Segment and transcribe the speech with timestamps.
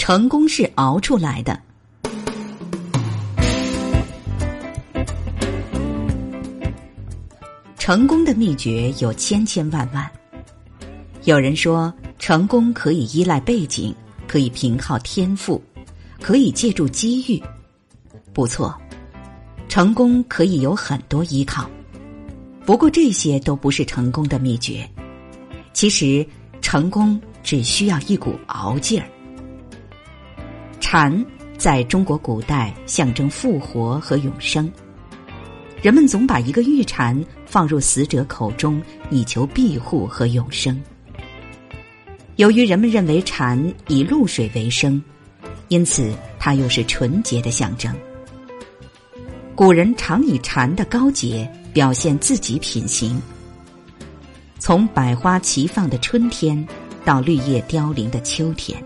[0.00, 1.60] 成功是熬出来的。
[7.76, 10.10] 成功的秘诀有千千万万。
[11.24, 13.94] 有人说，成功可以依赖背景，
[14.26, 15.62] 可以凭靠天赋，
[16.18, 17.42] 可以借助机遇。
[18.32, 18.74] 不错，
[19.68, 21.68] 成功可以有很多依靠。
[22.64, 24.88] 不过这些都不是成功的秘诀。
[25.74, 26.26] 其实，
[26.62, 29.06] 成功只需要一股熬劲儿。
[30.92, 31.24] 蝉
[31.56, 34.68] 在中国古代象征复活和永生，
[35.80, 40.82] 人们总把一个玉蝉放入死者口中，以求庇护和永生。
[42.34, 45.00] 由于人们认为蝉以露水为生，
[45.68, 47.94] 因此它又是纯洁的象征。
[49.54, 53.22] 古人常以蝉的高洁表现自己品行。
[54.58, 56.66] 从百花齐放的春天，
[57.04, 58.84] 到绿叶凋零的秋天。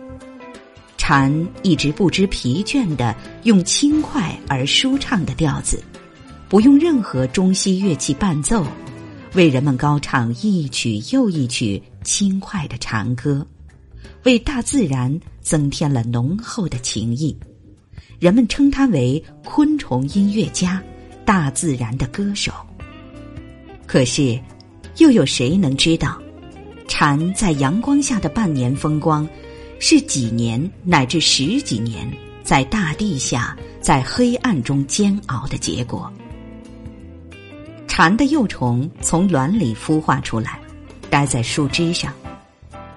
[1.06, 5.84] 蝉一直不知疲倦的用轻快而舒畅的调子，
[6.48, 8.66] 不用任何中西乐器伴奏，
[9.34, 13.46] 为人们高唱一曲又一曲轻快的长歌，
[14.23, 17.36] 为大自然增添了浓厚的情谊。
[18.18, 20.82] 人们称他为昆虫音乐家，
[21.26, 22.51] 大自然的歌手。
[23.86, 24.40] 可是，
[24.96, 26.18] 又有谁能知道，
[26.88, 29.29] 蝉在阳光下的半年风光？
[29.87, 32.10] 是几年乃至十几年，
[32.43, 36.10] 在大地下、在黑暗中煎熬的结果。
[37.87, 40.59] 蝉的幼虫从卵里孵化出来，
[41.10, 42.10] 待在树枝上，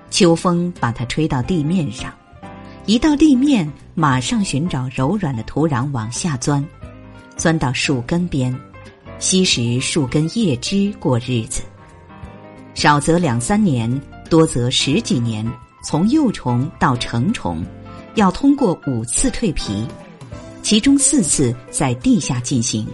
[0.10, 2.10] 秋风把它吹到地面上，
[2.86, 6.66] 一到地面，马上寻找柔软的土壤往下钻，
[7.36, 8.58] 钻到树根边，
[9.20, 11.64] 吸食树根叶枝过日子。
[12.76, 15.46] 少则两三年，多则十几年。
[15.84, 17.64] 从幼虫到成虫，
[18.16, 19.88] 要通过五次蜕皮，
[20.62, 22.86] 其中四次在地下进行，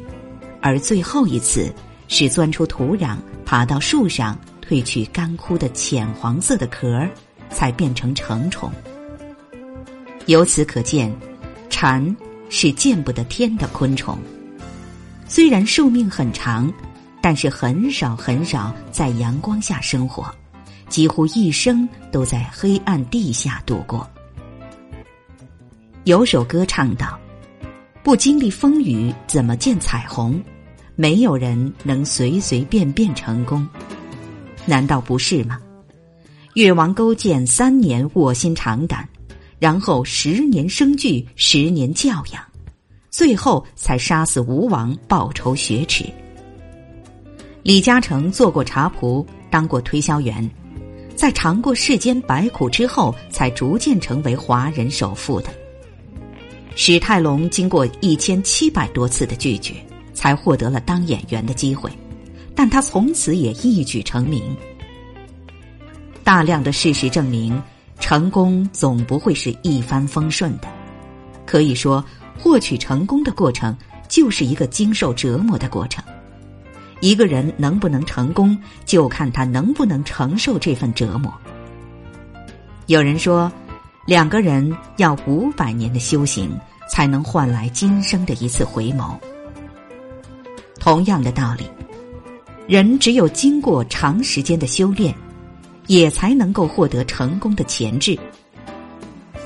[0.61, 1.73] 而最后一次
[2.07, 7.07] 是钻出土壤，爬到树上，褪去干枯的浅黄色的壳，
[7.49, 8.72] 才变成成虫。
[10.27, 11.11] 由此可见，
[11.69, 12.16] 蝉
[12.49, 14.17] 是见不得天的昆虫，
[15.27, 16.72] 虽然寿命很长，
[17.22, 20.33] 但是很少很少在阳光下生活。
[20.89, 24.07] 几乎一生都在黑暗地下度过。
[26.03, 27.17] 有首歌唱道
[28.03, 30.41] ：“不经历风雨，怎么见彩虹？
[30.95, 33.67] 没有人能随随便便成功，
[34.66, 35.59] 难道不是吗？
[36.55, 39.07] 越王勾践三年卧薪尝胆，
[39.57, 42.43] 然后十年生聚，十年教养，
[43.09, 46.05] 最后才杀死吴王，报仇雪耻。
[47.63, 50.47] 李嘉诚做过茶仆，当过推销员。”
[51.16, 55.50] 在尝过世间百苦之后，才逐渐成为华人首富的。
[56.75, 59.75] 史泰龙经过一千七百多次的拒绝，
[60.13, 61.91] 才获得了当演员的机会，
[62.56, 64.56] 但他从此也一举成名。
[66.23, 67.62] 大量的事实证明，
[68.00, 70.68] 成功总不会是一帆风顺的。
[71.46, 72.03] 可以说，
[72.40, 73.75] 获取成功的过程
[74.07, 76.03] 就是一个经受折磨的过程。
[77.03, 81.30] 一个人能不能成功，就看他能不能承受这份折磨。
[82.86, 83.52] 有人说，
[84.06, 86.50] 两个人要五百年的修行，
[86.90, 89.18] 才能换来今生的一次回眸。
[90.80, 91.66] 同样的道理，
[92.68, 95.14] 人只有经过长时间的修炼，
[95.88, 98.18] 也才能够获得成功的潜质。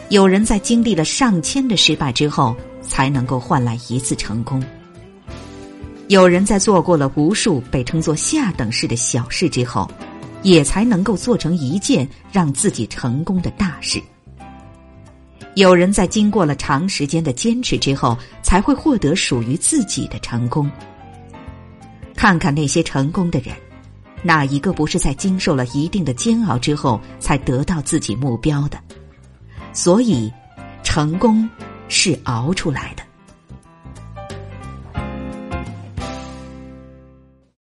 [0.09, 4.63] 有人在经历了上千的失败之后，才能够换来一次成功。
[6.07, 9.90] 有人在做过了无数被称作下等事的小事之后，
[10.41, 14.01] 也才能够做成一件让自己成功的大事。
[15.56, 20.72] 有人在经过了长时间的坚持之后，才会获得属于自己的成功。
[22.16, 23.53] 看看那些成功的人，
[24.24, 28.79] 哪一个不是在经受了一定的煎熬之后才得到自己目标的？
[29.74, 30.31] 所以，
[30.84, 31.48] 成功
[31.89, 33.03] 是熬出来的。